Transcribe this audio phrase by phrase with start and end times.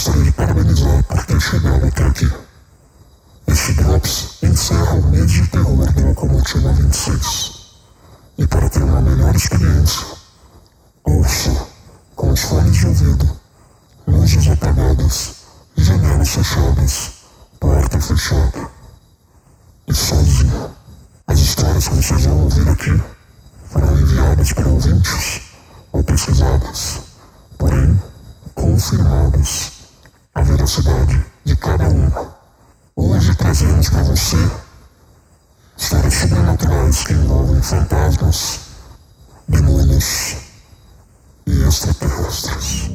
[0.00, 2.32] gostaria de parabenizar por ter chegado até aqui.
[3.46, 7.74] Esse Drops encerra o mês de terror da Locomotiva 26.
[8.38, 10.06] E para ter uma melhor experiência,
[11.04, 11.66] ouça
[12.16, 13.40] com os fones de ouvido,
[14.06, 15.34] luzes apagadas,
[15.76, 17.10] janelas fechadas,
[17.60, 18.70] porta fechada.
[19.86, 20.70] E sozinho.
[21.26, 23.02] As histórias que vocês vão ouvir aqui
[23.66, 25.42] foram enviadas para ouvintes
[25.92, 27.00] ou pesquisadas,
[27.58, 28.02] porém
[28.54, 29.79] confirmadas
[30.34, 32.34] a veracidade de cada uma.
[32.94, 34.36] Hoje trazemos para você
[35.76, 38.60] histórias sobrenaturais que envolvem fantasmas,
[39.48, 40.36] demônios
[41.46, 42.90] e extraterrestres.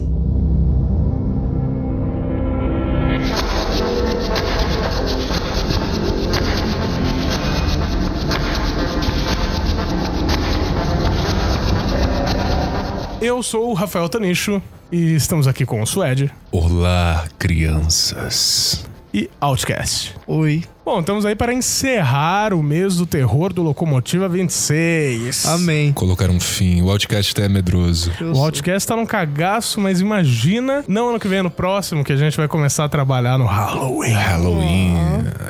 [13.21, 14.61] Eu sou o Rafael Tanicho
[14.95, 18.85] e estamos aqui com o Suede Olá, crianças.
[19.13, 20.13] e Outcast.
[20.25, 20.63] Oi.
[20.85, 25.45] Bom, estamos aí para encerrar o mês do terror do Locomotiva 26.
[25.47, 25.91] Amém.
[25.93, 26.81] Colocar um fim.
[26.81, 28.11] O Outcast até é medroso.
[28.21, 32.03] Eu O sou- Outcast tá num cagaço, mas imagina, não ano que vem, no próximo,
[32.03, 34.11] que a gente vai começar a trabalhar no Halloween.
[34.13, 34.95] Halloween.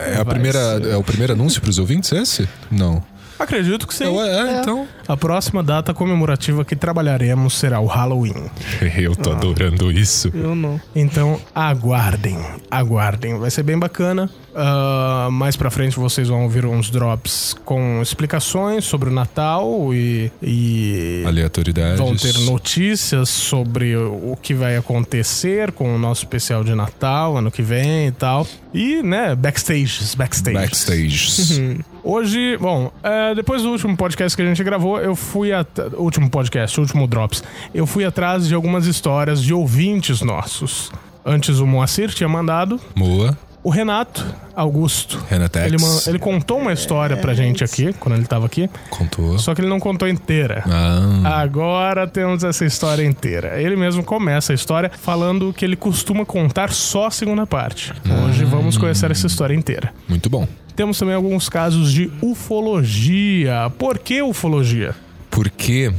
[0.08, 0.88] É, a primeira, ser.
[0.92, 2.48] é o primeiro anúncio pros ouvintes esse?
[2.72, 3.04] Não.
[3.38, 4.06] Acredito que sim.
[4.20, 4.88] É, é, então.
[5.08, 8.50] A próxima data comemorativa que trabalharemos será o Halloween.
[8.98, 10.32] Eu tô adorando isso.
[10.34, 10.80] Eu não.
[10.96, 12.38] Então aguardem,
[12.72, 13.38] aguardem.
[13.38, 14.30] Vai ser bem bacana.
[14.56, 20.32] Ah, mais pra frente vocês vão ouvir uns drops com explicações sobre o Natal e,
[20.42, 22.00] e Aleatoriedades.
[22.00, 27.52] vão ter notícias sobre o que vai acontecer com o nosso especial de Natal ano
[27.52, 28.48] que vem e tal.
[28.74, 30.62] E, né, backstages, backstages.
[30.62, 31.86] Backstage.
[32.08, 35.68] Hoje, bom, é, depois do último podcast que a gente gravou, eu fui at...
[35.98, 40.92] último podcast, último drops, eu fui atrás de algumas histórias de ouvintes nossos.
[41.26, 43.36] Antes o Moacir tinha mandado, Moa.
[43.64, 44.24] o Renato
[44.56, 45.26] Augusto.
[45.28, 45.66] Renatex.
[45.66, 45.78] Ele,
[46.12, 49.40] ele contou uma história pra gente aqui, quando ele tava aqui, Contou.
[49.40, 50.64] só que ele não contou inteira.
[50.70, 51.42] Ah.
[51.42, 53.60] Agora temos essa história inteira.
[53.60, 57.92] Ele mesmo começa a história falando que ele costuma contar só a segunda parte.
[58.28, 59.92] Hoje vamos conhecer essa história inteira.
[60.08, 60.48] Muito bom.
[60.76, 63.72] Temos também alguns casos de ufologia.
[63.78, 64.94] Por que ufologia?
[65.32, 65.94] Porque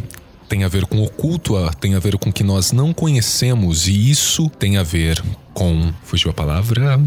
[0.48, 3.88] tem a ver com oculto, ah, tem a ver com o que nós não conhecemos.
[3.88, 5.22] E isso tem a ver
[5.56, 5.90] com.
[6.02, 7.00] Fugiu a palavra?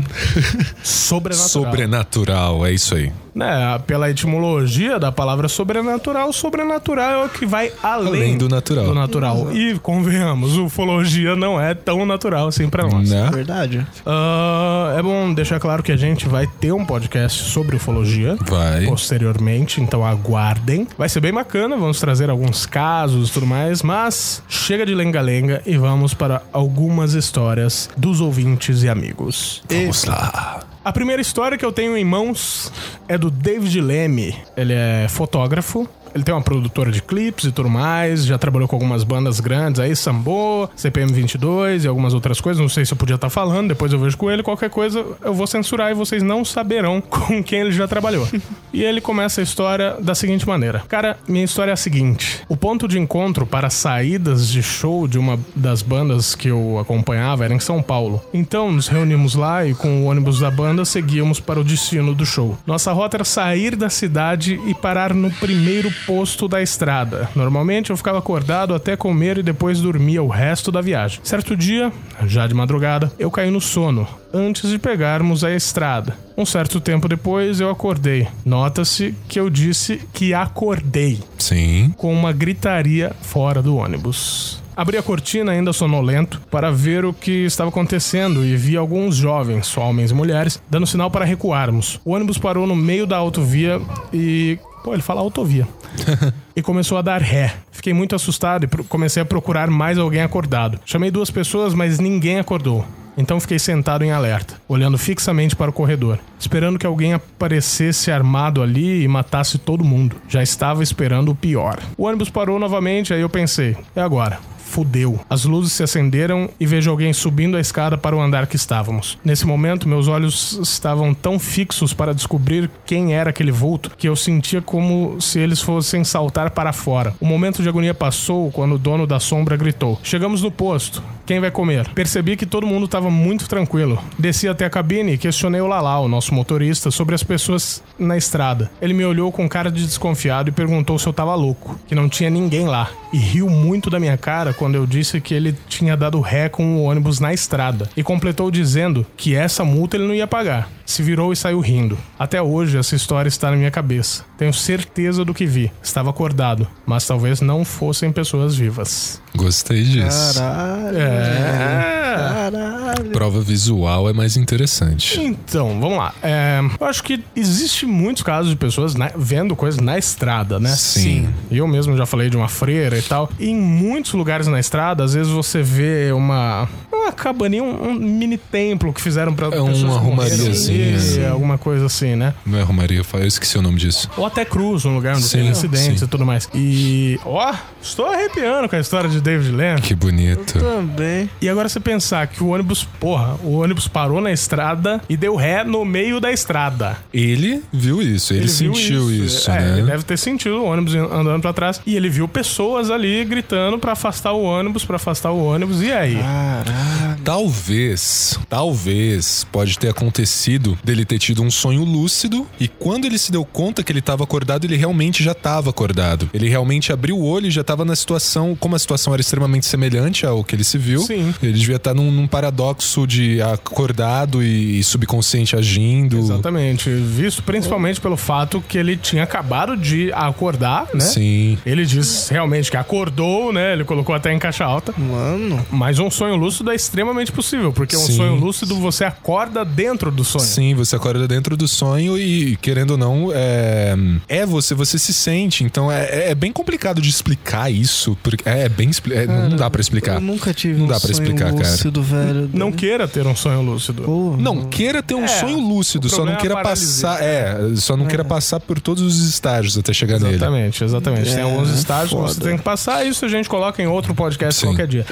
[0.81, 1.49] Sobrenatural.
[1.49, 2.65] Sobrenatural.
[2.65, 3.13] É isso aí.
[3.35, 8.85] Né, pela etimologia da palavra sobrenatural, sobrenatural é o que vai além, Além do natural.
[8.85, 9.55] do natural.
[9.55, 13.09] E, convenhamos, ufologia não é tão natural assim pra nós.
[13.09, 13.29] Né?
[13.31, 13.85] Verdade.
[14.05, 18.35] Ah, é bom deixar claro que a gente vai ter um podcast sobre ufologia.
[18.47, 18.87] Vai.
[18.87, 20.87] Posteriormente, então aguardem.
[20.97, 25.61] Vai ser bem bacana, vamos trazer alguns casos e tudo mais, mas chega de lenga-lenga
[25.67, 28.38] e vamos para algumas histórias dos ouvintes
[28.83, 29.61] e amigos.
[29.69, 30.65] Vamos lá.
[30.83, 32.71] A primeira história que eu tenho em mãos
[33.07, 34.35] é do David Leme.
[34.55, 35.87] Ele é fotógrafo.
[36.13, 38.25] Ele tem uma produtora de clipes e tudo mais.
[38.25, 42.61] Já trabalhou com algumas bandas grandes aí, Sambo, CPM 22 e algumas outras coisas.
[42.61, 44.43] Não sei se eu podia estar falando, depois eu vejo com ele.
[44.43, 48.27] Qualquer coisa eu vou censurar e vocês não saberão com quem ele já trabalhou.
[48.73, 52.41] e ele começa a história da seguinte maneira: Cara, minha história é a seguinte.
[52.47, 57.45] O ponto de encontro para saídas de show de uma das bandas que eu acompanhava
[57.45, 58.21] era em São Paulo.
[58.33, 62.25] Então nos reunimos lá e com o ônibus da banda seguíamos para o destino do
[62.25, 62.57] show.
[62.65, 67.29] Nossa rota era sair da cidade e parar no primeiro posto da estrada.
[67.35, 71.19] Normalmente eu ficava acordado até comer e depois dormia o resto da viagem.
[71.23, 71.91] Certo dia,
[72.25, 76.15] já de madrugada, eu caí no sono antes de pegarmos a estrada.
[76.37, 78.27] Um certo tempo depois eu acordei.
[78.45, 81.93] Nota-se que eu disse que acordei Sim.
[81.97, 84.61] com uma gritaria fora do ônibus.
[84.79, 89.75] Abri a cortina ainda sonolento para ver o que estava acontecendo e vi alguns jovens,
[89.77, 91.99] homens e mulheres, dando sinal para recuarmos.
[92.05, 93.81] O ônibus parou no meio da autovia
[94.13, 94.57] e.
[94.83, 95.67] Pô, ele fala autovia.
[96.55, 97.55] e começou a dar ré.
[97.71, 100.79] Fiquei muito assustado e comecei a procurar mais alguém acordado.
[100.85, 102.85] Chamei duas pessoas, mas ninguém acordou.
[103.17, 108.61] Então fiquei sentado em alerta, olhando fixamente para o corredor, esperando que alguém aparecesse armado
[108.61, 110.15] ali e matasse todo mundo.
[110.29, 111.79] Já estava esperando o pior.
[111.97, 114.39] O ônibus parou novamente, aí eu pensei: é agora.
[114.69, 115.19] Fudeu.
[115.27, 119.17] As luzes se acenderam e vejo alguém subindo a escada para o andar que estávamos.
[119.25, 124.15] Nesse momento, meus olhos estavam tão fixos para descobrir quem era aquele vulto que eu
[124.15, 127.15] sentia como se eles fossem saltar para fora.
[127.19, 131.01] O momento de agonia passou quando o dono da sombra gritou: Chegamos no posto.
[131.25, 131.87] Quem vai comer?
[131.89, 134.03] Percebi que todo mundo estava muito tranquilo.
[134.17, 138.71] Desci até a cabine e questionei o Lalau, nosso motorista, sobre as pessoas na estrada.
[138.81, 142.09] Ele me olhou com cara de desconfiado e perguntou se eu tava louco, que não
[142.09, 145.95] tinha ninguém lá, e riu muito da minha cara quando eu disse que ele tinha
[145.95, 150.13] dado ré com o ônibus na estrada e completou dizendo que essa multa ele não
[150.13, 150.69] ia pagar.
[150.85, 151.97] Se virou e saiu rindo.
[152.17, 154.25] Até hoje essa história está na minha cabeça.
[154.37, 155.71] Tenho certeza do que vi.
[155.81, 159.21] Estava acordado, mas talvez não fossem pessoas vivas.
[159.33, 160.35] Gostei disso.
[160.39, 160.97] Caralho.
[160.97, 162.15] É.
[162.17, 162.78] Caralho.
[163.11, 165.19] Prova visual é mais interessante.
[165.19, 166.13] Então, vamos lá.
[166.21, 170.69] É, eu acho que existe muitos casos de pessoas né, vendo coisas na estrada, né?
[170.75, 171.29] Sim.
[171.51, 173.29] Eu mesmo já falei de uma freira e tal.
[173.39, 177.93] E em muitos lugares na estrada, às vezes você vê uma uma cabaninha, um, um
[177.93, 181.25] mini templo que fizeram pra É pessoas uma arrumariazinha, assim.
[181.25, 182.33] alguma coisa assim, né?
[182.45, 184.09] Não é Romaria, eu esqueci o nome disso.
[184.17, 186.05] Ou até cruz, um lugar onde Sim, tem acidentes sim.
[186.05, 186.49] e tudo mais.
[186.53, 189.81] E, ó, estou arrepiando com a história de David Lamb.
[189.81, 190.59] Que bonito.
[190.59, 191.29] Também.
[191.41, 195.35] E agora você pensar que o ônibus, porra, o ônibus parou na estrada e deu
[195.35, 196.97] ré no meio da estrada.
[197.13, 199.77] Ele viu isso, ele, viu sentiu isso, é, né?
[199.79, 201.81] Ele deve ter sentido o ônibus andando pra trás.
[201.85, 205.81] E ele viu pessoas ali gritando pra afastar o ônibus, pra afastar o ônibus.
[205.81, 206.15] E aí?
[206.15, 207.19] Caralho.
[207.23, 213.31] Talvez, talvez pode ter acontecido dele ter tido um sonho lúcido e quando ele se
[213.31, 216.29] deu conta que ele estava acordado, ele realmente já estava acordado.
[216.33, 219.65] Ele realmente abriu o olho e já estava na situação, como a situação era extremamente
[219.65, 221.01] semelhante ao que ele se viu.
[221.01, 221.33] Sim.
[221.41, 222.68] Ele devia estar num, num paradoxo
[223.07, 226.17] de acordado e, subconsciente agindo.
[226.17, 226.89] Exatamente.
[226.89, 230.99] Visto principalmente pelo fato que ele tinha acabado de acordar, né?
[231.01, 231.57] Sim.
[231.65, 233.73] Ele diz realmente que acordou, né?
[233.73, 234.93] Ele colocou até em caixa alta.
[234.97, 235.65] Mano.
[235.71, 238.17] Mas um sonho lúcido é extremamente possível, porque um Sim.
[238.17, 240.43] sonho lúcido você acorda dentro do sonho.
[240.45, 243.95] Sim, você acorda dentro do sonho e, querendo ou não, é,
[244.27, 245.63] é você, você se sente.
[245.63, 248.17] Então é, é bem complicado de explicar isso.
[248.23, 248.89] Porque é, é bem.
[249.11, 250.15] é, não dá pra explicar.
[250.15, 251.69] Eu nunca tive Não um dá pra sonho explicar, cara.
[251.69, 252.49] lúcido, velho.
[252.59, 254.03] Não queira ter um sonho lúcido.
[254.03, 254.37] Porra.
[254.37, 257.07] Não, queira ter um É, sonho lúcido, só não é queira paralisia.
[257.09, 257.23] passar.
[257.23, 260.35] É, só não queira passar por todos os estágios até chegar nele.
[260.35, 261.29] Exatamente, exatamente.
[261.29, 262.45] Tem É, alguns estágios que você foda.
[262.49, 264.67] tem que passar, isso a gente coloca em outro podcast Sim.
[264.67, 265.05] qualquer dia.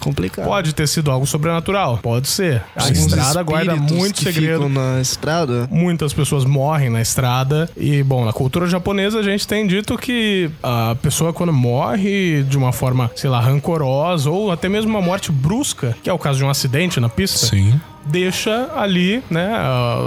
[0.00, 0.46] Complicado.
[0.46, 1.98] pode ter sido algo sobrenatural?
[2.02, 2.62] Pode ser.
[2.74, 2.92] A Sim.
[2.92, 4.64] estrada guarda muito que segredo.
[4.64, 5.68] ficam na estrada.
[5.70, 7.68] Muitas pessoas morrem na estrada.
[7.76, 12.56] E, bom, na cultura japonesa a gente tem dito que a pessoa, quando morre de
[12.56, 16.38] uma forma, sei lá, rancorosa, ou até mesmo uma morte brusca, que é o caso
[16.38, 17.78] de um acidente na pista, Sim.
[18.04, 19.48] deixa ali, né,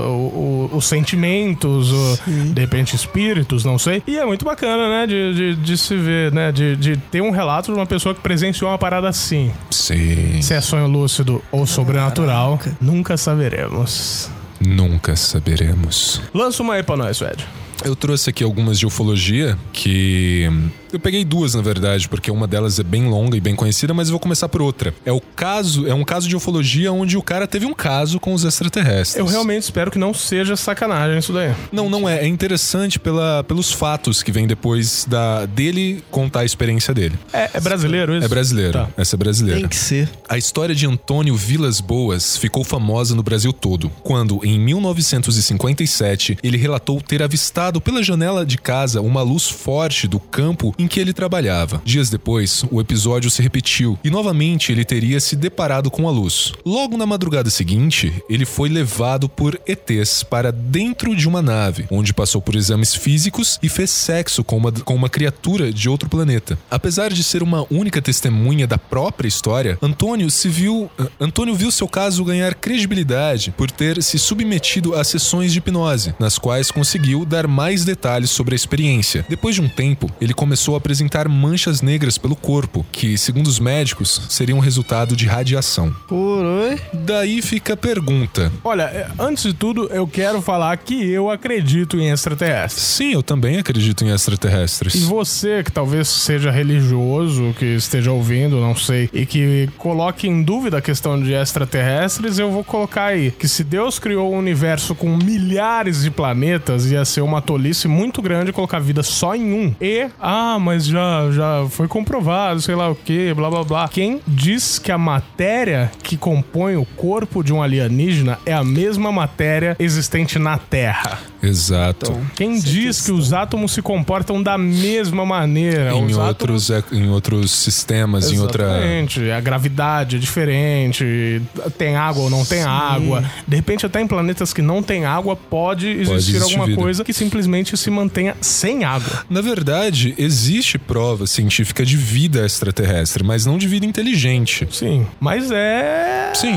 [0.07, 2.19] o- o- os sentimentos, o-
[2.53, 4.01] de repente espíritos, não sei.
[4.07, 7.31] E é muito bacana, né, de, de, de se ver, né, de, de ter um
[7.31, 9.51] relato de uma pessoa que presenciou uma parada assim.
[9.69, 10.41] Sim.
[10.41, 14.29] Se é sonho lúcido ou sobrenatural, nunca saberemos.
[14.59, 16.21] Nunca saberemos.
[16.33, 17.45] Lança uma aí pra nós, Ed.
[17.85, 20.49] Eu trouxe aqui algumas de ufologia que.
[20.91, 24.07] Eu peguei duas, na verdade, porque uma delas é bem longa e bem conhecida, mas
[24.07, 24.93] eu vou começar por outra.
[25.05, 28.33] É o caso, é um caso de ufologia onde o cara teve um caso com
[28.33, 29.15] os extraterrestres.
[29.17, 31.53] Eu realmente espero que não seja sacanagem isso daí.
[31.71, 32.19] Não, não é.
[32.19, 37.17] É interessante pela, pelos fatos que vem depois da dele contar a experiência dele.
[37.31, 38.25] É, é brasileiro isso?
[38.25, 38.73] É brasileiro.
[38.73, 38.89] Tá.
[38.97, 39.59] Essa é brasileira.
[39.59, 40.09] Tem que ser.
[40.27, 46.57] A história de Antônio Vilas Boas ficou famosa no Brasil todo, quando, em 1957, ele
[46.57, 51.13] relatou ter avistado pela janela de casa uma luz forte do campo em que ele
[51.13, 51.81] trabalhava.
[51.83, 56.53] Dias depois, o episódio se repetiu e novamente ele teria se deparado com a luz.
[56.65, 62.13] Logo na madrugada seguinte, ele foi levado por ETs para dentro de uma nave, onde
[62.13, 66.57] passou por exames físicos e fez sexo com uma, com uma criatura de outro planeta.
[66.71, 71.71] Apesar de ser uma única testemunha da própria história, Antônio se viu, ah, Antônio viu
[71.71, 77.25] seu caso ganhar credibilidade por ter se submetido a sessões de hipnose, nas quais conseguiu
[77.25, 79.25] dar mais detalhes sobre a experiência.
[79.27, 83.59] Depois de um tempo, ele começou a apresentar manchas negras pelo corpo, que, segundo os
[83.59, 85.93] médicos, seriam resultado de radiação.
[86.07, 86.79] Por oi.
[86.93, 88.51] Daí fica a pergunta.
[88.63, 92.83] Olha, é, antes de tudo, eu quero falar que eu acredito em extraterrestres.
[92.83, 95.03] Sim, eu também acredito em E extraterrestres.
[95.03, 100.77] você que talvez seja religioso, que esteja ouvindo, não sei, e que coloque em dúvida
[100.77, 105.15] a questão de extraterrestres, eu vou colocar aí que se Deus criou um universo com
[105.17, 109.75] milhares de planetas, ia ser uma tolice muito grande colocar vida só em um.
[109.81, 113.87] E, ah, mas já, já foi comprovado, sei lá o que, blá blá blá.
[113.87, 119.11] Quem diz que a matéria que compõe o corpo de um alienígena é a mesma
[119.11, 121.19] matéria existente na Terra?
[121.41, 122.19] Exato.
[122.35, 125.93] Quem diz que os átomos se comportam da mesma maneira?
[125.93, 128.63] em os outros, é, em outros sistemas, em outra.
[128.63, 129.31] Exatamente.
[129.31, 131.41] A gravidade é diferente,
[131.77, 133.23] tem água ou não tem água.
[133.47, 136.81] De repente, até em planetas que não tem água, pode existir existir alguma vida.
[136.81, 139.25] coisa que simplesmente se mantenha sem água.
[139.29, 140.48] Na verdade, existe
[140.79, 144.67] prova científica de vida extraterrestre, mas não de vida inteligente.
[144.71, 145.05] Sim.
[145.19, 146.31] Mas é.
[146.33, 146.55] Sim.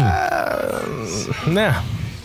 [1.46, 1.82] Né?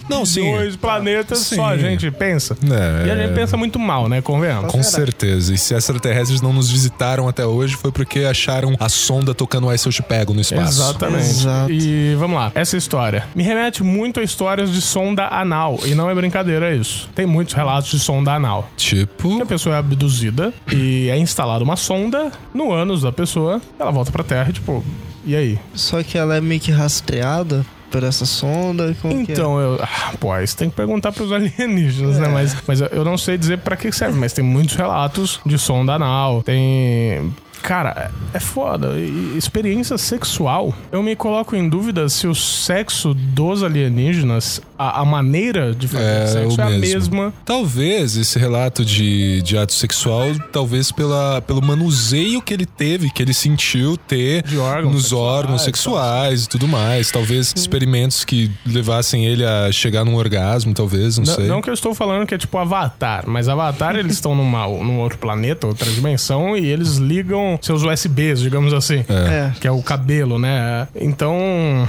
[0.10, 0.52] Não, sim.
[0.52, 1.56] dois planetas, Sim.
[1.56, 2.58] só a gente pensa.
[2.64, 3.08] É.
[3.08, 4.22] E a gente pensa muito mal, né?
[4.22, 4.72] Convenhamos.
[4.72, 5.54] Com certeza.
[5.54, 9.86] E se extraterrestres não nos visitaram até hoje, foi porque acharam a sonda tocando Ice
[9.86, 10.82] Eu Te Pego no espaço.
[10.82, 11.30] Exatamente.
[11.30, 11.72] Exato.
[11.72, 15.80] E vamos lá, essa história me remete muito a histórias de sonda anal.
[15.86, 17.10] E não é brincadeira isso.
[17.14, 18.70] Tem muitos relatos de sonda anal.
[18.78, 19.42] Tipo.
[19.42, 24.12] A pessoa é abduzida e é instalada uma sonda no ânus da pessoa, ela volta
[24.12, 24.84] pra Terra e tipo,
[25.26, 25.60] e aí?
[25.74, 28.96] Só que ela é meio que rastreada por essa sonda.
[29.02, 29.36] Como que é?
[29.36, 29.80] Então, eu.
[29.82, 32.28] Ah, pô, isso tem que perguntar pros alienígenas, né?
[32.28, 35.58] Mas, mas eu- eu não sei dizer pra que serve, mas tem muitos relatos de
[35.58, 36.44] sonda anal.
[36.44, 37.34] Tem.
[37.62, 38.94] Cara, é foda.
[38.98, 40.74] E experiência sexual.
[40.92, 46.04] Eu me coloco em dúvida se o sexo dos alienígenas, a, a maneira de fazer
[46.06, 46.86] É sexo é a mesmo.
[47.18, 47.34] mesma.
[47.46, 53.22] Talvez esse relato de, de ato sexual, talvez pela, pelo manuseio que ele teve, que
[53.22, 57.12] ele sentiu ter órgãos nos sexuais, órgãos sexuais e tudo mais.
[57.12, 61.48] Talvez experimentos que levassem ele a chegar num orgasmo, talvez, não, Não, sei.
[61.48, 65.18] não que eu estou falando que é tipo Avatar, mas Avatar eles estão num outro
[65.18, 69.04] planeta, outra dimensão, e eles ligam seus USBs, digamos assim.
[69.10, 69.52] É.
[69.60, 70.88] Que é o cabelo, né?
[70.96, 71.38] Então,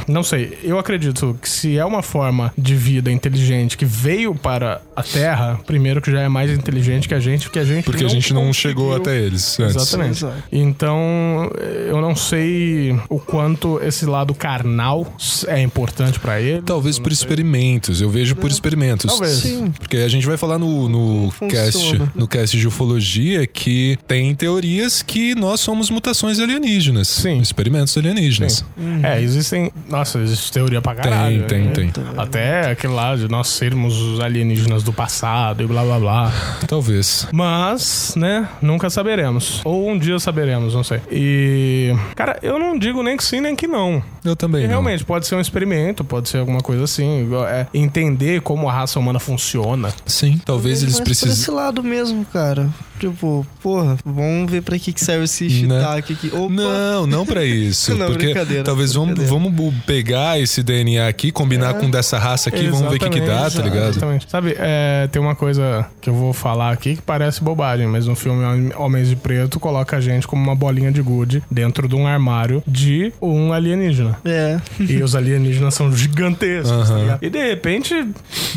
[0.06, 0.58] não sei.
[0.62, 5.58] Eu acredito que se é uma forma de vida inteligente que veio para a Terra,
[5.66, 8.32] primeiro que já é mais inteligente que a gente, porque a gente Porque a gente
[8.34, 9.76] não conseguiu- chegou até eles antes.
[9.76, 10.24] Exatamente.
[10.52, 11.50] Então,
[11.88, 15.06] eu não sei o quanto esse lado carnal
[15.46, 16.62] é importante pra ele.
[16.62, 19.06] Talvez por experimentos, eu vejo por experimentos.
[19.06, 19.38] Talvez.
[19.38, 19.72] Sim.
[19.78, 25.02] Porque a gente vai falar no, no cast, no cast de ufologia que tem teorias
[25.02, 27.08] que nós somos mutações alienígenas.
[27.08, 27.38] Sim.
[27.38, 28.64] Experimentos alienígenas.
[29.02, 29.72] É, existem.
[29.88, 31.46] Nossa, existe teoria pra caralho.
[31.46, 31.72] Tem, né?
[31.72, 35.98] tem, Então, Até aquele lá de nós sermos os alienígenas do passado e blá blá
[35.98, 36.32] blá.
[36.66, 37.26] Talvez.
[37.32, 39.60] Mas, né, nunca saberemos.
[39.64, 41.00] Ou um dia saberemos, não sei.
[41.10, 41.94] E.
[42.14, 44.02] Cara, eu não digo nem que sim, nem que não.
[44.28, 44.60] Eu também.
[44.60, 44.70] E não.
[44.70, 47.28] realmente, pode ser um experimento, pode ser alguma coisa assim.
[47.48, 49.92] é, entender como a raça humana funciona.
[50.06, 51.32] Sim, talvez eles precisem.
[51.32, 52.68] esse lado mesmo, cara.
[52.98, 55.50] Tipo, porra, vamos ver pra que, que serve esse Né?
[55.80, 56.30] shiitake aqui.
[56.34, 56.52] Opa!
[56.52, 57.94] Não, não pra isso.
[57.98, 59.32] Não, porque brincadeira, talvez vamos, brincadeira.
[59.38, 63.08] vamos bu- pegar esse DNA aqui, combinar com dessa raça aqui, vamos ver o que,
[63.10, 63.90] que dá, tá Exatamente, ligado?
[63.90, 64.30] Exatamente.
[64.30, 68.16] Sabe, é, tem uma coisa que eu vou falar aqui que parece bobagem, mas no
[68.16, 71.94] filme Hom- Homens de Preto coloca a gente como uma bolinha de gude dentro de
[71.94, 74.17] um armário de um alienígena.
[74.24, 74.60] É.
[74.80, 77.18] E os alienígenas são gigantescos, tá?
[77.22, 77.94] E de repente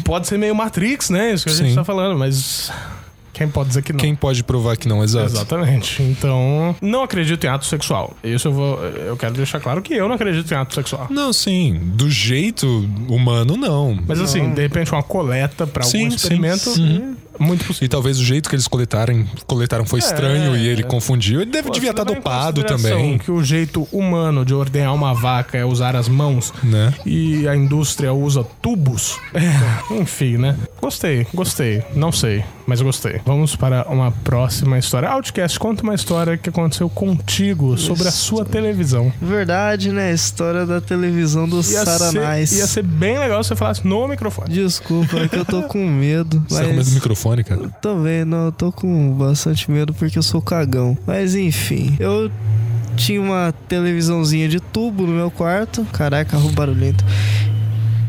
[0.03, 1.33] pode ser meio Matrix, né?
[1.33, 1.75] Isso que a gente Sim.
[1.75, 2.71] tá falando, mas
[3.33, 3.99] quem pode dizer que não?
[3.99, 5.25] Quem pode provar que não, exato.
[5.25, 6.03] Exatamente.
[6.03, 8.15] Então, não acredito em ato sexual.
[8.23, 8.83] Isso eu vou.
[8.83, 11.07] Eu quero deixar claro que eu não acredito em ato sexual.
[11.09, 11.79] Não, sim.
[11.95, 12.67] Do jeito
[13.07, 13.97] humano, não.
[14.05, 16.15] Mas assim, de repente uma coleta pra algum Sim, sim.
[16.15, 17.15] experimento, Uhum.
[17.41, 17.85] Muito possível.
[17.85, 21.41] E talvez o jeito que eles coletaram, coletaram foi estranho e ele confundiu.
[21.41, 25.13] Ele deve, Pô, devia estar em dopado também, Que o jeito humano de ordenhar uma
[25.13, 26.93] vaca é usar as mãos né?
[27.05, 29.19] e a indústria usa tubos.
[29.33, 30.55] É, enfim, né?
[30.81, 31.83] Gostei, gostei.
[31.95, 33.21] Não sei, mas gostei.
[33.25, 35.09] Vamos para uma próxima história.
[35.09, 39.11] Outcast, conta uma história que aconteceu contigo sobre a sua televisão.
[39.21, 40.09] Verdade, né?
[40.09, 42.51] A história da televisão do Ia ser, Saranás.
[42.51, 44.53] ia ser bem legal se você falasse no microfone.
[44.53, 46.43] Desculpa, é que eu tô com medo.
[46.47, 46.89] Você tá com medo mas...
[46.89, 47.69] do microfone, cara?
[47.81, 50.97] Também, não, eu tô com bastante medo porque eu sou cagão.
[51.05, 52.31] Mas enfim, eu
[52.95, 55.85] tinha uma televisãozinha de tubo no meu quarto.
[55.91, 57.03] Caraca, rua barulhento.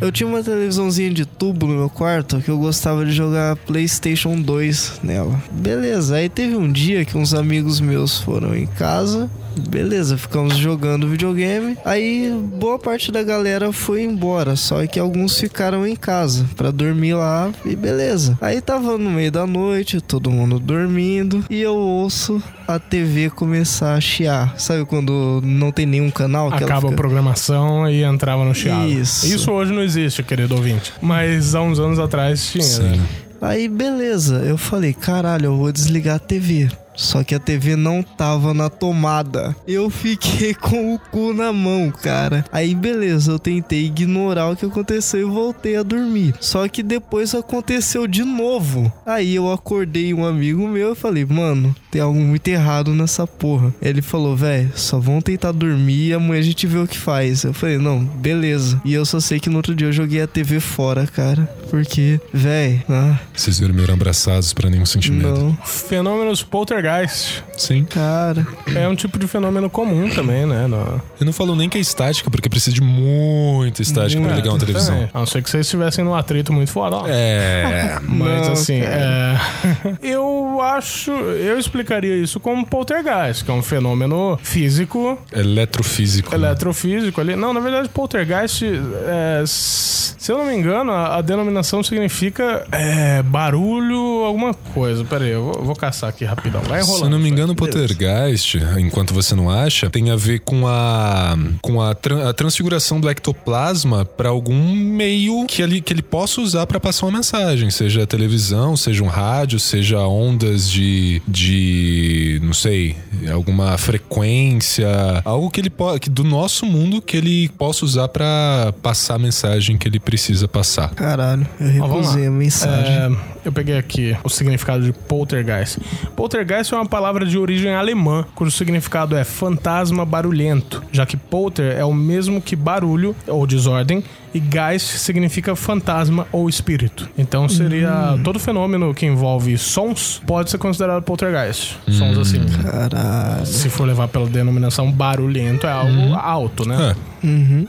[0.00, 4.41] Eu tinha uma televisãozinha de tubo no meu quarto que eu gostava de jogar PlayStation
[4.41, 5.41] 2 nela.
[5.52, 9.31] Beleza, aí teve um dia que uns amigos meus foram em casa.
[9.68, 11.76] Beleza, ficamos jogando videogame.
[11.85, 17.14] Aí boa parte da galera foi embora, só que alguns ficaram em casa pra dormir
[17.14, 18.37] lá e beleza.
[18.40, 23.94] Aí tava no meio da noite, todo mundo dormindo e eu ouço a TV começar
[23.94, 24.54] a chiar.
[24.59, 26.97] Sabe quando não tem nenhum canal que ela Acaba a fica...
[27.02, 28.88] programação e entrava no chiado.
[28.88, 29.26] Isso.
[29.26, 30.92] Isso hoje não existe, querido ouvinte.
[31.00, 32.62] Mas há uns anos atrás tinha.
[32.64, 32.82] Sim.
[32.82, 33.06] né?
[33.40, 36.71] Aí beleza, eu falei, caralho, eu vou desligar a TV.
[36.94, 39.54] Só que a TV não tava na tomada.
[39.66, 42.44] Eu fiquei com o cu na mão, cara.
[42.52, 46.34] Aí beleza, eu tentei ignorar o que aconteceu e voltei a dormir.
[46.40, 48.92] Só que depois aconteceu de novo.
[49.06, 53.72] Aí eu acordei um amigo meu e falei, mano, tem algo muito errado nessa porra.
[53.80, 57.44] Ele falou, velho, só vão tentar dormir e amanhã a gente vê o que faz.
[57.44, 58.80] Eu falei, não, beleza.
[58.84, 61.42] E eu só sei que no outro dia eu joguei a TV fora, cara.
[61.70, 65.28] Porque, velho, ah, Vocês dormiram abraçados pra nenhum sentimento.
[65.40, 65.56] não.
[65.64, 67.43] Fenômenos poltergeist poltergeist.
[67.57, 67.85] Sim.
[67.85, 70.67] Cara, É um tipo de fenômeno comum também, né?
[70.67, 71.01] No...
[71.21, 74.59] Eu não falo nem que é estática, porque precisa de muita estática pra ligar uma
[74.59, 74.95] televisão.
[74.97, 76.97] É, a não ser que vocês estivessem num atrito muito foda.
[76.97, 77.05] ó.
[77.07, 77.99] É.
[78.03, 79.37] Mas Não, assim, é...
[80.03, 81.11] eu acho.
[81.12, 86.31] Eu explicaria isso como poltergeist, que é um fenômeno físico, Eletrofísico.
[86.31, 86.37] né?
[86.49, 87.37] eletrofísico ali.
[87.37, 93.23] Não, na verdade, poltergeist, é, se eu não me engano, a, a denominação significa é,
[93.23, 95.05] barulho, alguma coisa.
[95.05, 96.62] Pera aí, eu vou, vou caçar aqui rapidão.
[96.73, 97.05] Vai enrolando.
[97.05, 101.37] Se não me engano, o poltergeist, enquanto você não acha, tem a ver com a
[101.61, 106.67] com a, a transfiguração do ectoplasma para algum meio que ele, que ele possa usar
[106.67, 112.97] para passar uma mensagem, seja televisão, seja um rádio, seja ondas de, de não sei,
[113.33, 114.88] alguma frequência,
[115.25, 119.76] algo que ele que do nosso mundo que ele possa usar para passar a mensagem
[119.76, 120.91] que ele precisa passar.
[120.91, 122.93] caralho, eu recusei a mensagem.
[122.93, 123.11] É,
[123.45, 125.79] eu peguei aqui o significado de poltergeist.
[126.14, 131.76] Poltergeist é uma palavra de origem alemã, cujo significado é fantasma barulhento, já que polter
[131.76, 134.04] é o mesmo que barulho ou desordem
[134.35, 137.09] e geist significa fantasma ou espírito.
[137.19, 141.77] Então seria todo fenômeno que envolve sons pode ser considerado poltergeist.
[141.89, 142.41] Sons assim.
[142.62, 143.47] Caralho.
[143.47, 146.95] Se for levar pela denominação barulhento, é algo alto, né?
[147.09, 147.12] É.
[147.27, 147.67] Uhum.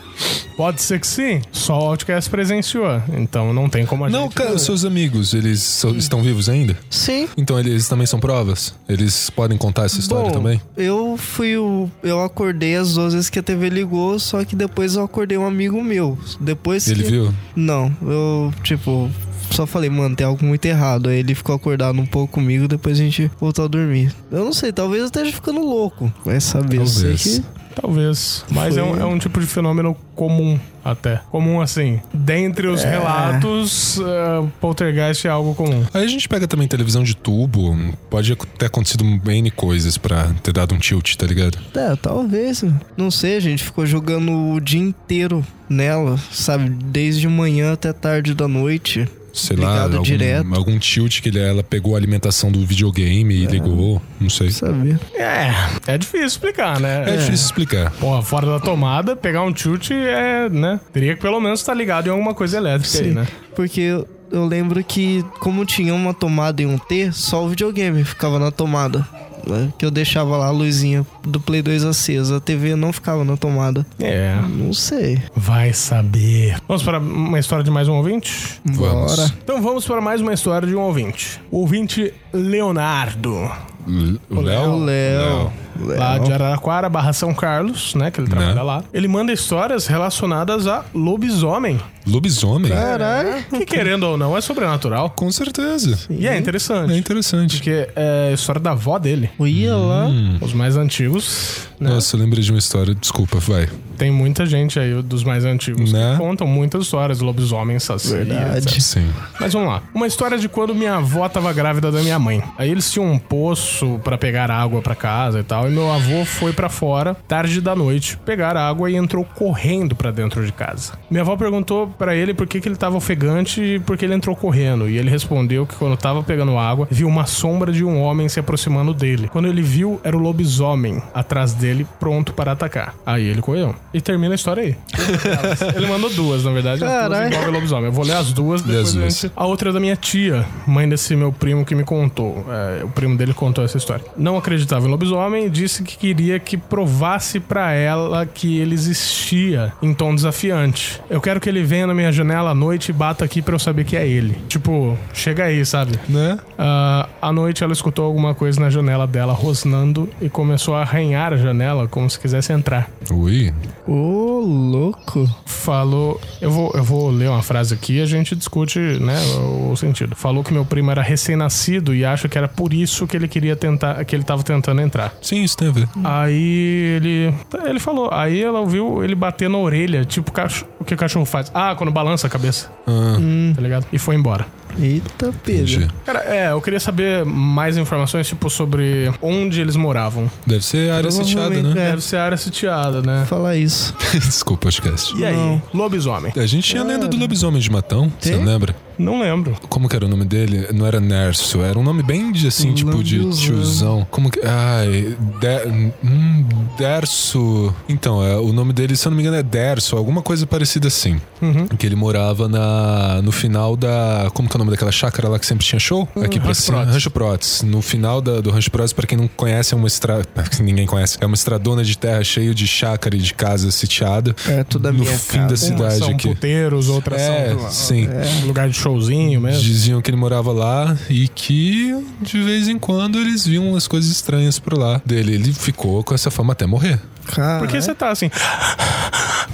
[0.57, 1.41] Pode ser que sim.
[1.51, 3.01] Só o Outcast presenciou.
[3.13, 4.33] Então não tem como a Não, gente.
[4.35, 6.75] cara, seus amigos, eles so- estão vivos ainda?
[6.89, 7.27] Sim.
[7.37, 8.73] Então eles também são provas?
[8.89, 10.61] Eles podem contar essa história Bom, também?
[10.75, 11.89] Eu fui o.
[12.01, 15.45] Eu acordei as duas vezes que a TV ligou, só que depois eu acordei um
[15.45, 16.17] amigo meu.
[16.39, 16.52] Depois
[16.91, 17.11] Ele que...
[17.11, 17.33] viu?
[17.55, 19.09] Não, eu, tipo,
[19.51, 21.09] só falei, mano, tem algo muito errado.
[21.09, 24.13] Aí ele ficou acordado um pouco comigo, depois a gente voltou a dormir.
[24.31, 26.11] Eu não sei, talvez eu esteja ficando louco.
[26.25, 27.23] Vai saber, eu sei Talvez.
[27.23, 27.62] que.
[27.75, 28.45] Talvez.
[28.49, 31.21] Mas é um, é um tipo de fenômeno comum, até.
[31.31, 31.99] Comum assim.
[32.13, 35.83] Dentre os relatos, uh, poltergeist é algo comum.
[35.93, 37.75] Aí a gente pega também televisão de tubo.
[38.09, 41.57] Pode ter acontecido N coisas pra ter dado um tilt, tá ligado?
[41.75, 42.63] É, talvez.
[42.95, 46.69] Não sei, a gente ficou jogando o dia inteiro nela, sabe?
[46.69, 49.07] Desde manhã até tarde da noite.
[49.33, 50.53] Sei lá, Ligado algum, direto.
[50.55, 53.99] algum tilt que ele- ela pegou a alimentação do videogame e ligou.
[54.21, 54.51] Não sei.
[54.51, 54.99] Saber.
[55.15, 55.51] É,
[55.87, 57.01] é difícil explicar, né?
[57.07, 57.89] É difícil explicar.
[57.93, 60.79] Porra, fora da tomada, pegar um tilt é, né?
[60.93, 63.11] Teria que pelo menos estar ligado em alguma coisa elétrica aí, Sim.
[63.15, 63.27] né?
[63.55, 68.03] Porque eu, eu lembro que, como tinha uma tomada e um T, só o videogame
[68.03, 69.03] ficava na tomada.
[69.47, 69.71] Né?
[69.77, 72.37] Que eu deixava lá a luzinha do Play 2 acesa.
[72.37, 73.85] A TV não ficava na tomada.
[73.99, 74.35] É.
[74.49, 75.21] Não sei.
[75.35, 76.57] Vai saber.
[76.67, 78.59] Vamos para uma história de mais um ouvinte?
[78.65, 79.15] Vamos.
[79.15, 79.33] Bora.
[79.43, 81.41] Então vamos para mais uma história de um ouvinte.
[81.51, 83.51] O ouvinte Leonardo.
[83.87, 84.77] L- O O Léo?
[84.85, 85.51] Léo.
[85.79, 88.11] Lá de Araraquara, barra São Carlos, né?
[88.11, 88.61] Que ele trabalha Né?
[88.61, 88.83] lá.
[88.93, 91.79] Ele manda histórias relacionadas a lobisomem.
[92.05, 92.69] Lobisomem?
[92.69, 93.43] Caralho.
[93.49, 95.09] Que querendo ou não, é sobrenatural.
[95.11, 95.97] Com certeza.
[96.09, 96.93] E é É interessante.
[96.93, 97.55] interessante.
[97.57, 99.29] Porque é a história da avó dele.
[99.39, 100.07] Ia lá.
[100.41, 101.89] Os mais antigos, né?
[101.91, 102.93] Nossa, eu lembrei de uma história.
[102.93, 103.69] Desculpa, vai.
[103.97, 106.11] Tem muita gente aí dos mais antigos Né?
[106.13, 108.57] que contam muitas histórias, lobisomem, saci, Verdade.
[108.67, 108.81] etc.
[108.81, 109.09] Sim.
[109.39, 109.81] Mas vamos lá.
[109.93, 112.43] Uma história de quando minha avó tava grávida da minha mãe.
[112.57, 115.62] Aí eles tinham um poço pra pegar água pra casa e tal.
[115.67, 120.11] E meu avô foi pra fora, tarde da noite, pegar água e entrou correndo pra
[120.11, 120.93] dentro de casa.
[121.09, 124.13] Minha avó perguntou pra ele por que, que ele tava ofegante e por que ele
[124.13, 124.89] entrou correndo.
[124.89, 128.39] E ele respondeu que quando tava pegando água, viu uma sombra de um homem se
[128.39, 129.27] aproximando dele.
[129.31, 132.95] Quando ele viu, era o lobisomem atrás dele, pronto para atacar.
[133.05, 133.75] Aí ele correu.
[133.93, 134.75] E termina a história aí.
[135.75, 136.83] Ele mandou duas, na verdade.
[136.83, 137.85] As duas envolvem lobisomem.
[137.85, 139.19] Eu vou ler as duas, depois as a duas.
[139.19, 142.45] gente a outra é da minha tia, mãe desse meu primo que me contou.
[142.49, 144.03] É, o primo dele contou essa história.
[144.17, 149.93] Não acreditava em lobisomem disse que queria que provasse pra ela que ele existia em
[149.93, 150.99] tom desafiante.
[151.09, 153.59] Eu quero que ele venha na minha janela à noite e bata aqui pra eu
[153.59, 154.37] saber que é ele.
[154.49, 155.99] Tipo, chega aí, sabe?
[156.09, 156.37] Né?
[156.57, 161.31] Ah, à noite ela escutou alguma coisa na janela dela rosnando e começou a arranhar
[161.31, 162.89] a janela como se quisesse entrar.
[163.11, 163.53] Ui.
[163.87, 165.29] Ô, louco.
[165.45, 166.19] Falou.
[166.41, 169.77] Eu vou, eu vou ler uma frase aqui e a gente discute, né, o, o
[169.77, 170.15] sentido.
[170.15, 173.55] Falou que meu primo era recém-nascido e acha que era por isso que ele queria
[173.55, 174.03] tentar.
[174.05, 175.13] que ele tava tentando entrar.
[175.21, 175.87] Sim, isso tem ver.
[176.03, 177.33] Aí ele.
[177.65, 178.09] Ele falou.
[178.11, 180.31] Aí ela ouviu ele bater na orelha, tipo
[180.79, 181.51] o que o cachorro faz.
[181.53, 183.15] Ah, quando balança a cabeça, Ah,
[183.55, 183.85] tá ligado?
[183.91, 184.45] E foi embora.
[184.79, 185.79] Eita, entendi.
[185.79, 185.93] Pedro.
[186.05, 190.29] Cara, é, eu queria saber mais informações, tipo, sobre onde eles moravam.
[190.45, 191.71] Deve ser área sitiada, né?
[191.71, 191.89] É.
[191.91, 193.25] Deve ser área sitiada, né?
[193.27, 193.93] Falar isso.
[194.13, 195.15] Desculpa, podcast.
[195.17, 195.35] E aí?
[195.35, 195.61] Não.
[195.73, 196.31] Lobisomem.
[196.35, 198.43] A gente tinha a lenda do lobisomem de Matão, você Tem?
[198.43, 198.75] lembra?
[198.97, 199.55] Não lembro.
[199.69, 200.67] Como que era o nome dele?
[200.73, 204.05] Não era Nerso, era um nome bem de assim, tipo de tiozão.
[204.09, 204.39] Como que.
[204.45, 205.17] Ai.
[205.39, 206.45] De, hum,
[206.77, 207.73] Derso.
[207.89, 210.87] Então, é, o nome dele, se eu não me engano, é Derso, alguma coisa parecida
[210.87, 211.19] assim.
[211.41, 211.67] Uhum.
[211.67, 214.29] Que ele morava na, no final da.
[214.33, 216.07] Como que é o nome daquela chácara lá que sempre tinha show?
[216.23, 216.77] Aqui pra Rancho cima.
[216.77, 216.93] Protes.
[216.93, 217.61] Rancho Protes.
[217.63, 220.23] No final da- do Rancho Protes, pra quem não conhece, é uma estrada.
[220.59, 221.17] Ninguém conhece.
[221.21, 224.33] É uma estradona de terra cheio de chácara e de casa sitiada.
[224.33, 225.49] Perto da no minha fim casa.
[225.49, 226.27] da cidade são aqui.
[226.29, 228.07] puteiros, outras É, são sim.
[228.45, 229.61] lugar de showzinho mesmo.
[229.61, 234.09] Diziam que ele morava lá e que de vez em quando eles viam umas coisas
[234.11, 235.33] estranhas por lá dele.
[235.35, 236.99] Ele ficou com essa fama até morrer.
[237.27, 238.29] Cara, Por que você tá assim?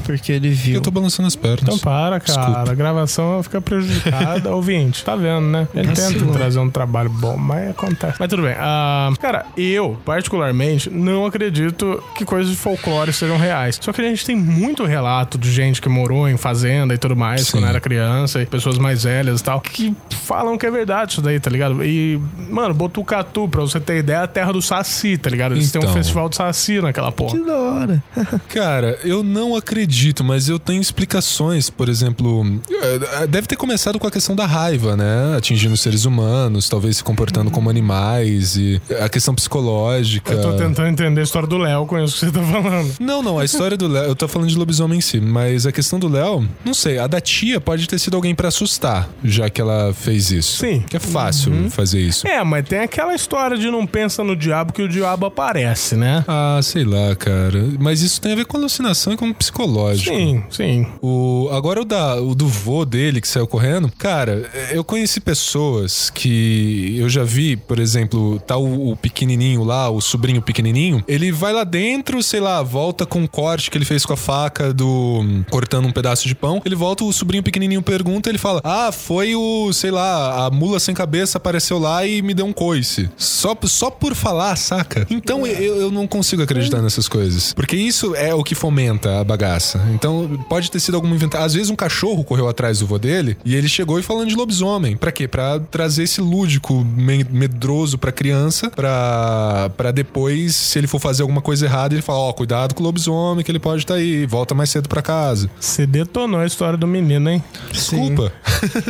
[0.03, 0.81] porque ele Eu viu.
[0.81, 1.61] tô balançando as pernas.
[1.61, 2.39] Então para, cara.
[2.39, 2.71] Desculpa.
[2.71, 4.49] A gravação fica prejudicada.
[4.55, 5.67] Ouvinte, tá vendo, né?
[5.73, 6.33] Ele tenta Vacilou.
[6.33, 8.15] trazer um trabalho bom, mas acontece.
[8.19, 8.55] Mas tudo bem.
[8.57, 13.77] Ah, cara, eu, particularmente, não acredito que coisas de folclore sejam reais.
[13.81, 17.15] Só que a gente tem muito relato de gente que morou em fazenda e tudo
[17.15, 17.51] mais Sim.
[17.53, 21.21] quando era criança, e pessoas mais velhas e tal, que falam que é verdade isso
[21.21, 21.83] daí, tá ligado?
[21.83, 25.53] E, mano, Botucatu, pra você ter ideia, é a terra do Saci, tá ligado?
[25.53, 25.93] Eles têm um Então.
[25.93, 27.37] festival do Saci naquela porra.
[27.37, 28.03] Que da hora.
[28.49, 31.69] Cara, eu não acredito, mas eu tenho explicações.
[31.69, 35.35] Por exemplo, eh, deve ter começado com a questão da raiva, né?
[35.37, 40.33] Atingindo os seres humanos, talvez se comportando como animais e a questão psicológica.
[40.33, 42.95] Eu tô tentando entender a história do Léo com isso que você tá falando.
[42.99, 45.71] Não, não, a história do Léo, eu tô falando de lobisomem em si, mas a
[45.71, 49.49] questão do Léo, não sei, a da tia pode ter sido alguém pra assustar, já
[49.49, 50.57] que ela fez isso.
[50.57, 50.83] Sim.
[50.87, 52.27] Que é fácil fazer isso.
[52.27, 56.23] É, mas tem aquela história de não pensa no diabo que o diabo aparece, né?
[56.27, 57.48] Ah, sei lá, cara.
[57.79, 60.15] Mas isso tem a ver com alucinação e com psicológico.
[60.15, 60.87] Sim, sim.
[61.01, 66.09] O, agora o, da, o do vô dele que saiu correndo, cara, eu conheci pessoas
[66.09, 71.31] que eu já vi, por exemplo, tá o, o pequenininho lá, o sobrinho pequenininho, ele
[71.31, 74.73] vai lá dentro, sei lá, volta com um corte que ele fez com a faca
[74.73, 78.91] do cortando um pedaço de pão, ele volta, o sobrinho pequenininho pergunta, ele fala: "Ah,
[78.91, 83.09] foi o, sei lá, a mula sem cabeça apareceu lá e me deu um coice".
[83.17, 85.07] Só só por falar, saca?
[85.09, 89.23] Então eu, eu não consigo acreditar nessas coisas, porque isso é o que fomenta a
[89.23, 89.81] bagaça.
[89.93, 91.45] Então pode ter sido alguma inventação.
[91.45, 94.35] Às vezes um cachorro correu atrás do vô dele e ele chegou e falando de
[94.35, 94.95] lobisomem.
[94.97, 95.27] Pra quê?
[95.27, 101.21] Pra trazer esse lúdico me- medroso pra criança, pra, pra depois, se ele for fazer
[101.21, 104.25] alguma coisa errada, ele fala: Ó, cuidado com o lobisomem, que ele pode estar aí,
[104.25, 105.49] volta mais cedo pra casa.
[105.59, 107.43] Você detonou a história do menino, hein?
[107.71, 108.31] Desculpa.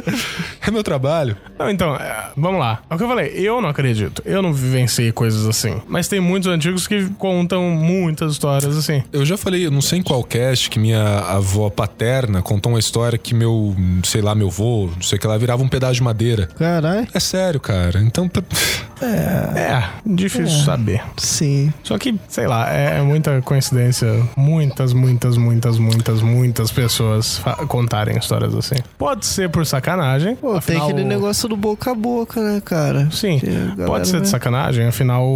[0.66, 1.38] é meu trabalho.
[1.58, 2.82] Não, então, é, vamos lá.
[2.90, 4.22] É o que eu falei, eu não acredito.
[4.26, 5.82] Eu não vivenciei coisas assim.
[5.88, 9.04] Mas tem muitos antigos que contam muitas histórias assim.
[9.12, 12.80] Eu já falei, eu não sei em qual cast, que minha avó paterna contou uma
[12.80, 15.96] história que meu, sei lá, meu vô, não sei o que lá, virava um pedaço
[15.96, 16.48] de madeira.
[16.58, 17.08] Caralho.
[17.14, 18.00] É sério, cara.
[18.02, 18.32] Então,
[19.00, 21.02] p- É, difícil saber.
[21.18, 21.74] Sim.
[21.84, 24.08] Só que, sei lá, é muita coincidência.
[24.36, 28.76] Muitas, muitas, muitas, muitas, muitas pessoas contarem histórias assim.
[28.98, 30.36] Pode ser por sacanagem.
[30.36, 33.10] Pô, tem afinal- aquele negócio do boca a boca, né, cara?
[33.12, 33.40] Sim,
[33.86, 35.28] pode ser de sacanagem, afinal,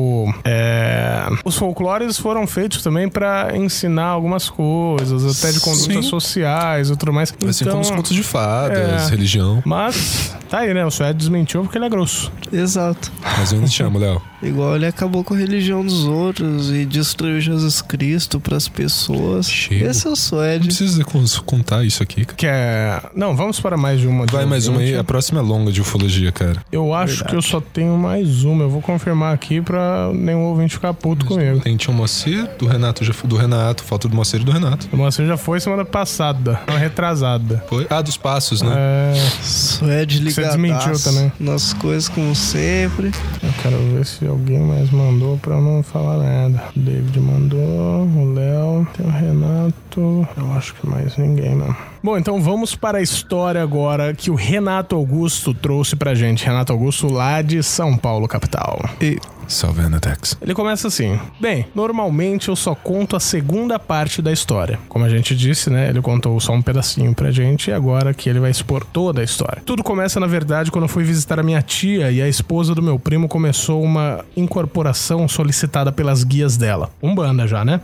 [0.44, 6.10] é, os folclores foram feitos também pra ensinar algumas coisas, até de condutas Sim.
[6.10, 7.34] sociais e tudo mais.
[7.48, 9.10] assim como os Então, contos de fadas, é.
[9.10, 9.62] religião.
[9.66, 10.86] Mas, tá aí, né?
[10.86, 12.32] O Suede desmentiu porque ele é grosso.
[12.52, 13.12] Exato.
[13.38, 14.22] Mas eu ainda te chamo, Léo.
[14.44, 19.50] Igual ele acabou com a religião dos outros e destruiu Jesus Cristo pras pessoas.
[19.50, 19.90] Chega.
[19.90, 20.66] Esse é o Não Suede.
[20.66, 22.38] precisa con- contar isso aqui, cara.
[22.38, 23.02] Que é.
[23.16, 24.26] Não, vamos para mais de uma.
[24.26, 24.96] Vai mais uma aí.
[24.98, 26.62] A próxima é longa de ufologia, cara.
[26.72, 28.64] Eu acho que eu só tenho mais uma.
[28.66, 31.60] Eu vou confirmar aqui pra nenhum ouvinte ficar puto comigo.
[31.62, 34.88] Tem Tio Moacir, do Renato, já, do Renato, falta do Moacir e do Renato.
[34.92, 37.64] Você já foi semana passada, não retrasada.
[37.70, 37.88] Foi?
[37.90, 38.74] Ah, dos passos, né?
[38.76, 41.32] É, Suede Você ligadaço desmentiu também.
[41.40, 43.12] nas coisas como sempre.
[43.44, 46.64] Eu quero ver se alguém mais mandou pra não falar nada.
[46.76, 50.28] O David mandou, o Léo, tem o Renato.
[50.38, 51.93] Eu acho que mais ninguém, não.
[52.04, 56.46] Bom, então vamos para a história agora que o Renato Augusto trouxe pra gente.
[56.46, 58.84] Renato Augusto lá de São Paulo, capital.
[59.00, 60.38] E Salve, Anatex.
[60.42, 64.80] Ele começa assim: Bem, normalmente eu só conto a segunda parte da história.
[64.90, 65.90] Como a gente disse, né?
[65.90, 69.24] Ele contou só um pedacinho pra gente e agora que ele vai expor toda a
[69.24, 69.62] história.
[69.66, 72.82] Tudo começa, na verdade, quando eu fui visitar a minha tia e a esposa do
[72.82, 76.90] meu primo começou uma incorporação solicitada pelas guias dela.
[77.02, 77.80] Umbanda já, né?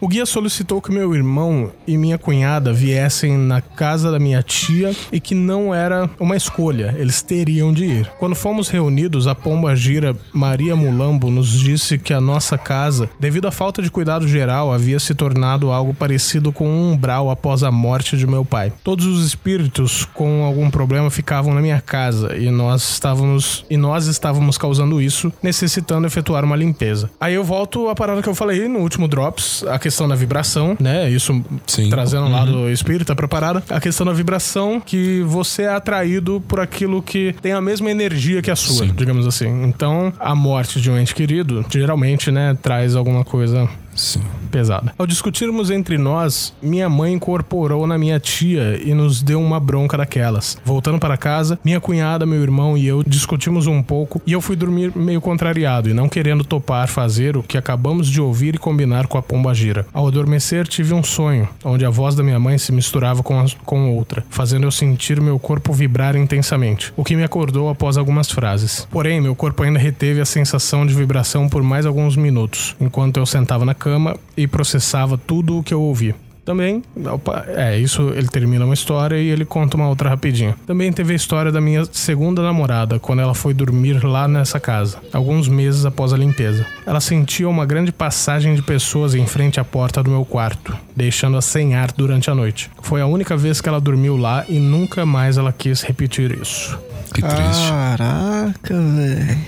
[0.00, 4.94] O guia solicitou que meu irmão e minha cunhada viessem na casa da minha tia
[5.12, 8.10] e que não era uma escolha, eles teriam de ir.
[8.18, 13.48] Quando fomos reunidos, a pomba gira Maria Mulambo nos disse que a nossa casa, devido
[13.48, 17.70] à falta de cuidado geral, havia se tornado algo parecido com um umbral após a
[17.70, 18.72] morte de meu pai.
[18.82, 24.06] Todos os espíritos com algum problema ficavam na minha casa e nós estávamos e nós
[24.06, 27.10] estávamos causando isso, necessitando efetuar uma limpeza.
[27.20, 30.74] Aí eu volto à parada que eu falei no último drops, a questão da vibração,
[30.80, 31.10] né?
[31.10, 31.90] Isso Sim.
[31.90, 33.62] trazendo um lado espírita pra parada.
[33.68, 38.40] A questão da vibração, que você é atraído por aquilo que tem a mesma energia
[38.40, 38.94] que a sua, Sim.
[38.96, 39.64] digamos assim.
[39.64, 44.22] Então, a morte de um ente querido, geralmente, né, traz alguma coisa Sim.
[44.50, 44.94] pesada.
[44.96, 49.96] Ao discutirmos entre nós, minha mãe incorporou na minha tia e nos deu uma bronca
[49.96, 50.56] daquelas.
[50.64, 54.54] Voltando para casa, minha cunhada, meu irmão e eu discutimos um pouco e eu fui
[54.54, 59.06] dormir meio contrariado e não querendo topar fazer o que acabamos de ouvir e combinar
[59.08, 59.86] com a pomba gira.
[59.92, 63.96] Ao adormecer, tive um sonho, onde a voz da minha mãe se misturava com, com
[63.96, 68.86] outra, fazendo eu sentir meu corpo vibrar intensamente, o que me acordou após algumas frases.
[68.90, 73.26] Porém, meu corpo ainda reteve a sensação de vibração por mais alguns minutos, enquanto eu
[73.26, 76.14] sentava na cama e processava tudo o que eu ouvi.
[76.44, 80.54] Também, opa, é, isso ele termina uma história e ele conta uma outra rapidinho.
[80.66, 84.98] Também teve a história da minha segunda namorada, quando ela foi dormir lá nessa casa,
[85.12, 86.66] alguns meses após a limpeza.
[86.84, 91.40] Ela sentia uma grande passagem de pessoas em frente à porta do meu quarto, deixando-a
[91.40, 92.70] sem ar durante a noite.
[92.82, 96.78] Foi a única vez que ela dormiu lá e nunca mais ela quis repetir isso.
[97.14, 97.70] Que triste.
[97.70, 99.38] Caraca, velho.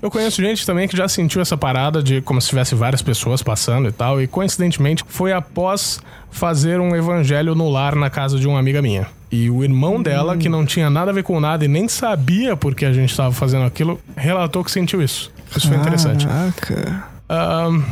[0.00, 3.42] Eu conheço gente também que já sentiu essa parada de como se tivesse várias pessoas
[3.42, 6.00] passando e tal, e coincidentemente foi após
[6.36, 9.06] fazer um evangelho no lar na casa de uma amiga minha.
[9.32, 12.56] E o irmão dela, que não tinha nada a ver com nada e nem sabia
[12.56, 15.32] por que a gente estava fazendo aquilo, relatou que sentiu isso.
[15.56, 16.26] Isso foi interessante.
[16.26, 17.04] Caraca.
[17.28, 17.82] Ahn,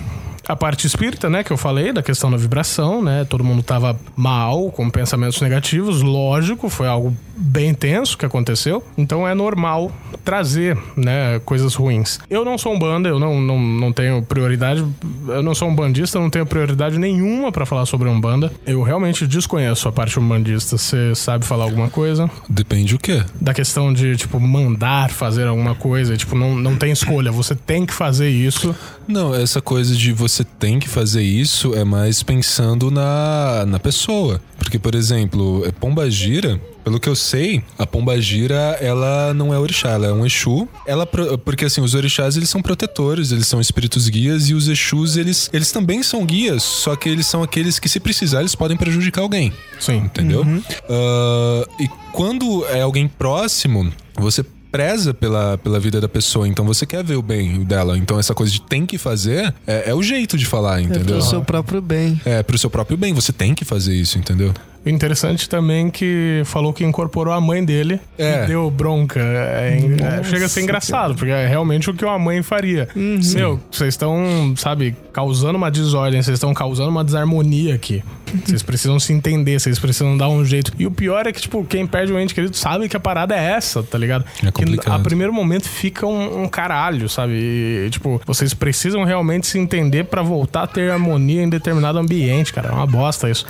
[0.46, 3.24] a parte espírita, né, que eu falei, da questão da vibração, né?
[3.24, 8.82] Todo mundo tava mal, com pensamentos negativos, lógico, foi algo bem tenso que aconteceu.
[8.96, 9.92] Então é normal
[10.24, 12.18] trazer, né, coisas ruins.
[12.30, 14.84] Eu não sou um banda, eu não, não, não tenho prioridade,
[15.28, 18.52] eu não sou um bandista, eu não tenho prioridade nenhuma pra falar sobre um banda.
[18.66, 20.78] Eu realmente desconheço a parte umbandista.
[20.78, 22.30] Você sabe falar alguma coisa?
[22.48, 23.22] Depende o quê?
[23.40, 27.84] Da questão de, tipo, mandar fazer alguma coisa, tipo, não, não tem escolha, você tem
[27.84, 28.74] que fazer isso.
[29.06, 34.40] Não, essa coisa de você tem que fazer isso é mais pensando na, na pessoa.
[34.58, 39.52] Porque, por exemplo, é Pomba Gira, pelo que eu sei, a Pomba Gira, ela não
[39.54, 40.68] é orixá, ela é um Exu.
[40.86, 45.16] Ela, porque assim, os orixás, eles são protetores, eles são espíritos guias, e os Exus,
[45.16, 48.76] eles, eles também são guias, só que eles são aqueles que, se precisar, eles podem
[48.76, 49.52] prejudicar alguém.
[49.80, 49.96] Sim.
[49.96, 50.44] Entendeu?
[50.88, 56.84] Ah, e quando é alguém próximo, você preza pela, pela vida da pessoa, então você
[56.84, 57.96] quer ver o bem dela.
[57.96, 61.16] Então essa coisa de tem que fazer é, é o jeito de falar, É entendeu?
[61.18, 62.20] pro seu próprio bem.
[62.24, 64.52] É pro seu próprio bem, você tem que fazer isso, entendeu?
[64.84, 68.44] O interessante também que falou que incorporou a mãe dele É.
[68.44, 69.18] e deu bronca.
[69.20, 69.78] É,
[70.20, 72.88] é, chega a ser engraçado, porque é realmente o que uma mãe faria.
[72.94, 78.02] Meu, vocês estão, sabe, causando uma desordem, vocês estão causando uma desarmonia aqui.
[78.44, 80.72] Vocês precisam se entender, vocês precisam dar um jeito.
[80.76, 83.32] E o pior é que, tipo, quem perde um ente querido sabe que a parada
[83.34, 84.24] é essa, tá ligado?
[84.42, 85.00] É que complicado.
[85.00, 87.32] a primeiro momento fica um, um caralho, sabe?
[87.34, 92.52] E, tipo, vocês precisam realmente se entender pra voltar a ter harmonia em determinado ambiente,
[92.52, 92.70] cara.
[92.70, 93.46] É uma bosta isso.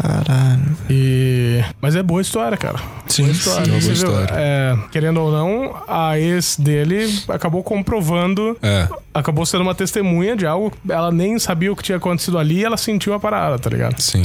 [0.00, 0.76] Caralho.
[0.88, 1.60] E...
[1.80, 2.78] Mas é boa história, cara.
[3.08, 4.28] Sim, boa sim, é uma boa história.
[4.32, 8.88] é, querendo ou não, a ex dele acabou comprovando, É.
[9.12, 10.72] acabou sendo uma testemunha de algo.
[11.00, 13.98] Ela nem sabia o que tinha acontecido ali e ela sentiu a parada, tá ligado?
[14.00, 14.22] Sim.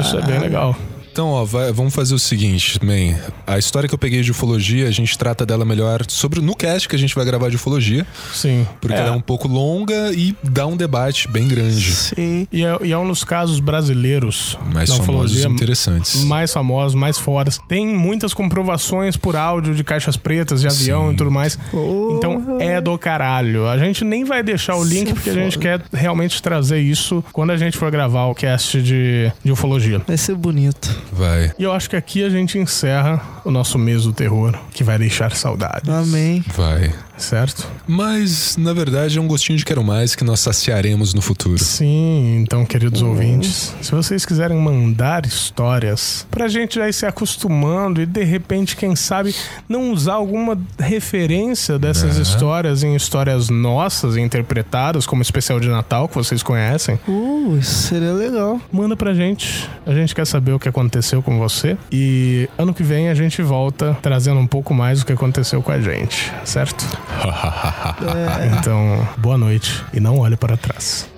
[0.00, 0.74] Isso é bem legal.
[1.14, 3.16] Então, ó, vai- vamos fazer o seguinte, man.
[3.46, 6.88] A história que eu peguei de ufologia, a gente trata dela melhor sobre no cast
[6.88, 8.66] que a gente vai gravar de ufologia, Sim.
[8.80, 11.94] porque ela é um pouco longa e dá um debate bem grande.
[11.94, 12.48] Sim.
[12.50, 16.24] E é, e é um dos casos brasileiros Mais da famosos e ufologia interessantes.
[16.24, 17.60] mais famosos, mais fodas.
[17.68, 21.14] Tem muitas comprovações por áudio de caixas pretas, de avião Sim.
[21.14, 21.54] e tudo mais.
[21.70, 22.16] Porra.
[22.16, 23.68] Então é do caralho.
[23.68, 25.78] A gente nem vai deixar o link é porque a gente foda.
[25.78, 30.02] quer realmente trazer isso quando a gente for gravar o cast de, de ufologia.
[30.08, 31.03] Vai ser bonito.
[31.12, 31.52] Vai.
[31.58, 34.98] E eu acho que aqui a gente encerra o nosso mês do terror, que vai
[34.98, 35.88] deixar saudades.
[35.88, 36.44] Amém.
[36.54, 36.92] Vai.
[37.16, 37.66] Certo?
[37.86, 41.58] Mas, na verdade, é um gostinho de quero mais que nós saciaremos no futuro.
[41.62, 48.02] Sim, então, queridos ouvintes, se vocês quiserem mandar histórias pra gente já ir se acostumando
[48.02, 49.34] e de repente, quem sabe,
[49.68, 52.22] não usar alguma referência dessas É.
[52.22, 58.12] histórias em histórias nossas, interpretadas, como especial de Natal, que vocês conhecem, Uh, isso seria
[58.12, 58.60] legal.
[58.72, 59.68] manda pra gente.
[59.86, 61.76] A gente quer saber o que aconteceu com você.
[61.92, 65.70] E ano que vem a gente volta trazendo um pouco mais do que aconteceu com
[65.70, 66.84] a gente, certo?
[68.58, 71.08] Então, boa noite e não olhe para trás.